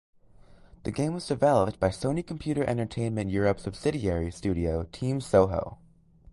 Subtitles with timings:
[0.81, 5.77] The game was developed by Sony Computer Entertainment Europe subsidiary studio Team Soho.